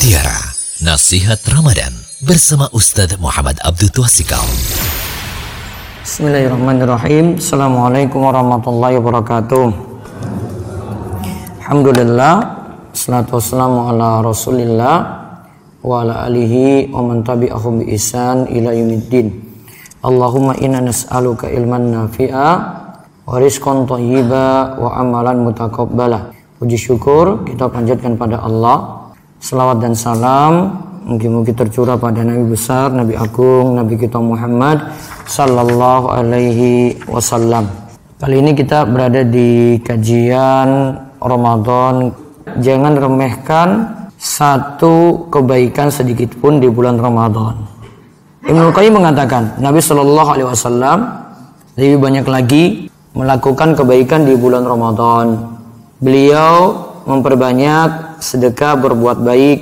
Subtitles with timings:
[0.00, 0.40] Mutiara
[0.80, 1.92] Nasihat Ramadan
[2.24, 4.40] bersama Ustadz Muhammad Abdul Twasikal.
[6.00, 7.36] Bismillahirrahmanirrahim.
[7.36, 9.64] Assalamualaikum warahmatullahi wabarakatuh.
[11.60, 12.34] Alhamdulillah.
[12.96, 14.96] Salatu wassalamu ala rasulillah
[15.84, 19.36] wa ala alihi wa man tabi'ahum bi ihsan ila yumiddin.
[20.00, 22.48] Allahumma inna nas'aluka ilman nafi'a
[23.28, 26.32] wa rizqan thayyiba wa amalan mutaqabbala.
[26.56, 28.99] Puji syukur kita panjatkan pada Allah.
[29.40, 34.92] Selawat dan salam mungkin-mungkin tercurah pada Nabi besar, Nabi agung, Nabi kita Muhammad
[35.24, 37.66] sallallahu alaihi wasallam.
[38.20, 42.12] Kali ini kita berada di kajian Ramadan.
[42.60, 43.68] Jangan remehkan
[44.20, 47.64] satu kebaikan sedikit pun di bulan Ramadan.
[48.44, 50.98] Ibnu Qayyim mengatakan, Nabi Shallallahu alaihi wasallam
[51.80, 52.64] lebih banyak lagi
[53.16, 55.58] melakukan kebaikan di bulan Ramadan
[56.00, 59.58] Beliau memperbanyak sedekah berbuat baik.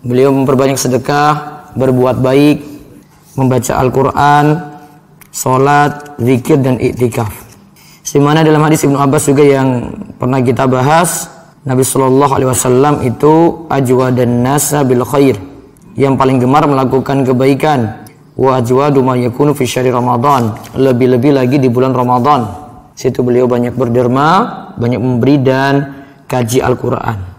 [0.00, 2.58] Beliau memperbanyak sedekah berbuat baik,
[3.36, 4.44] membaca Al-Quran,
[5.30, 7.30] sholat, zikir dan iktikaf.
[8.02, 11.30] Semana dalam hadis Ibnu Abbas juga yang pernah kita bahas,
[11.62, 15.36] Nabi Shallallahu Alaihi Wasallam itu ajwa dan nasa bil khair,
[15.94, 18.08] yang paling gemar melakukan kebaikan.
[18.40, 22.48] Wa ajwa duma yakunu fi syari Ramadan, lebih-lebih lagi di bulan Ramadan.
[22.96, 24.28] Situ beliau banyak berderma,
[24.80, 25.74] banyak memberi dan
[26.24, 27.29] kaji Al-Quran.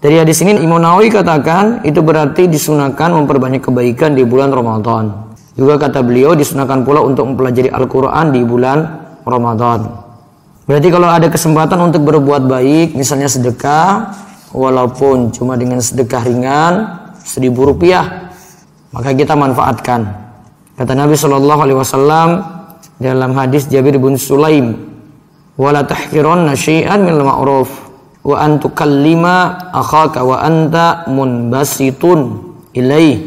[0.00, 5.28] Dari hadis ini Imam Nawawi katakan itu berarti disunahkan memperbanyak kebaikan di bulan Ramadan.
[5.52, 8.80] Juga kata beliau disunahkan pula untuk mempelajari Al-Quran di bulan
[9.28, 9.92] Ramadan.
[10.64, 14.16] Berarti kalau ada kesempatan untuk berbuat baik, misalnya sedekah,
[14.56, 16.72] walaupun cuma dengan sedekah ringan,
[17.20, 18.32] seribu rupiah,
[18.96, 20.00] maka kita manfaatkan.
[20.80, 22.28] Kata Nabi Shallallahu Alaihi Wasallam
[22.96, 24.80] dalam hadis Jabir bin Sulaim
[25.60, 27.89] wala tahkironna syai'an min ma'ruf
[28.20, 32.18] wa an tukallima akhaka wa anta munbasitun
[32.76, 33.20] ilaih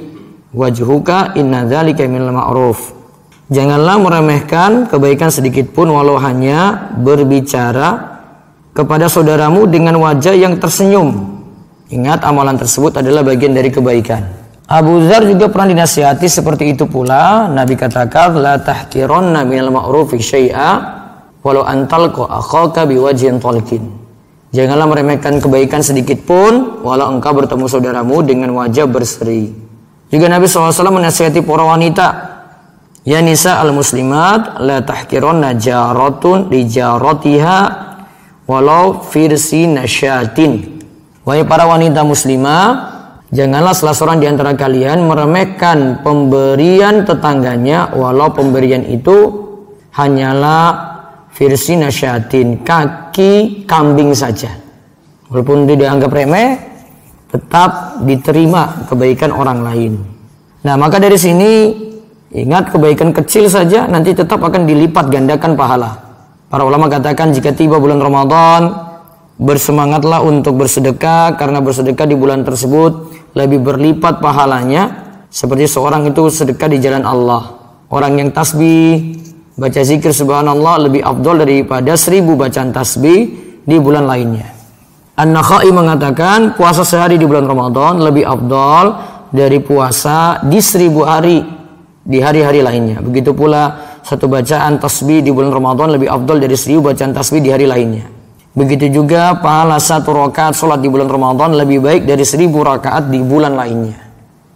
[0.53, 3.03] wajhuka inna dzalika min ma'ruf
[3.53, 8.17] Janganlah meremehkan kebaikan sedikit pun walau hanya berbicara
[8.73, 11.37] kepada saudaramu dengan wajah yang tersenyum.
[11.91, 14.25] Ingat amalan tersebut adalah bagian dari kebaikan.
[14.65, 17.45] Abu Zar juga pernah dinasihati seperti itu pula.
[17.45, 20.69] Nabi katakan la tahkironna minal ma'rufi syai'a
[21.45, 24.02] walau antal ko akhaka biwajhin talqin.
[24.53, 29.49] Janganlah meremehkan kebaikan sedikit pun walau engkau bertemu saudaramu dengan wajah berseri.
[30.13, 32.33] Juga Nabi SAW menasihati para wanita
[33.03, 37.59] Ya nisa al-muslimat la tahkironna jaratun li jaratiha
[38.47, 40.79] walau firsi nasyatin.
[41.27, 42.67] Wahai para wanita muslimah,
[43.27, 49.51] janganlah salah seorang di antara kalian meremehkan pemberian tetangganya walau pemberian itu
[49.99, 50.92] hanyalah
[51.33, 54.53] Firsi nasyatin kaki kambing saja.
[55.33, 56.49] Walaupun tidak dianggap remeh
[57.33, 59.93] tetap diterima kebaikan orang lain.
[60.61, 61.73] Nah maka dari sini
[62.29, 65.91] ingat kebaikan kecil saja nanti tetap akan dilipat gandakan pahala.
[66.53, 68.93] Para ulama katakan jika tiba bulan Ramadan
[69.41, 75.01] bersemangatlah untuk bersedekah karena bersedekah di bulan tersebut lebih berlipat pahalanya.
[75.33, 77.57] Seperti seorang itu sedekah di jalan Allah.
[77.89, 79.17] Orang yang tasbih
[79.53, 83.19] baca zikir subhanallah lebih afdol daripada seribu bacaan tasbih
[83.63, 84.49] di bulan lainnya.
[85.13, 88.85] An-Nakhai mengatakan puasa sehari di bulan Ramadan lebih afdol
[89.29, 91.45] dari puasa di seribu hari
[92.01, 92.97] di hari-hari lainnya.
[92.99, 97.53] Begitu pula satu bacaan tasbih di bulan Ramadan lebih afdol dari seribu bacaan tasbih di
[97.53, 98.09] hari lainnya.
[98.53, 103.17] Begitu juga pahala satu rakaat sholat di bulan Ramadan lebih baik dari seribu rakaat di
[103.21, 104.02] bulan lainnya.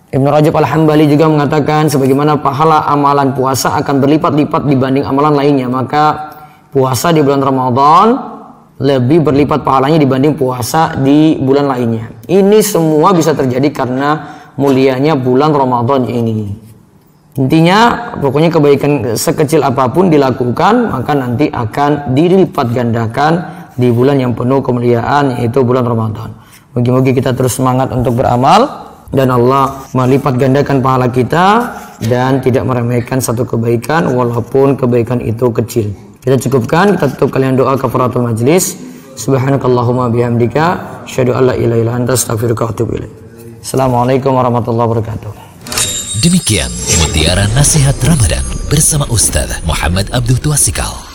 [0.07, 5.68] Ibn Rajab Al-Hambali juga mengatakan sebagaimana pahala amalan puasa akan berlipat-lipat dibanding amalan lainnya.
[5.68, 6.31] Maka
[6.72, 8.07] puasa di bulan Ramadan
[8.79, 12.07] lebih berlipat pahalanya dibanding puasa di bulan lainnya.
[12.23, 16.56] Ini semua bisa terjadi karena mulianya bulan Ramadan ini.
[17.35, 23.34] Intinya pokoknya kebaikan sekecil apa pun dilakukan maka nanti akan dilipat gandakan
[23.75, 26.31] di bulan yang penuh kemuliaan yaitu bulan Ramadan.
[26.72, 33.24] Moga-moga kita terus semangat untuk beramal dan Allah melipat gandakan pahala kita dan tidak meremehkan
[33.24, 35.88] satu kebaikan walaupun kebaikan itu kecil.
[36.19, 38.75] Kita cukupkan, kita tutup kalian doa kafaratul majlis.
[39.18, 40.65] Subhanakallahumma bihamdika
[41.07, 43.13] asyhadu an la ilaha illa anta astaghfiruka wa atubu ilaik.
[43.63, 45.31] Assalamualaikum warahmatullahi wabarakatuh.
[46.21, 46.69] Demikian
[47.01, 51.06] mutiara nasihat Ramadan bersama Ustaz Muhammad Abdul Tuasikal.